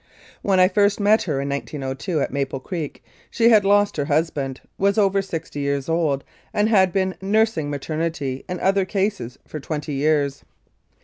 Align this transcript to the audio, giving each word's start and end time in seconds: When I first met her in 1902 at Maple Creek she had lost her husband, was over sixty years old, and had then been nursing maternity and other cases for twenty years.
When 0.41 0.59
I 0.59 0.67
first 0.67 0.99
met 0.99 1.21
her 1.29 1.39
in 1.39 1.49
1902 1.49 2.21
at 2.21 2.33
Maple 2.33 2.59
Creek 2.59 3.03
she 3.29 3.49
had 3.49 3.63
lost 3.63 3.97
her 3.97 4.05
husband, 4.05 4.59
was 4.79 4.97
over 4.97 5.21
sixty 5.21 5.59
years 5.59 5.87
old, 5.87 6.23
and 6.55 6.67
had 6.69 6.91
then 6.93 7.13
been 7.21 7.29
nursing 7.31 7.69
maternity 7.69 8.43
and 8.49 8.59
other 8.61 8.83
cases 8.83 9.37
for 9.45 9.59
twenty 9.59 9.93
years. 9.93 10.43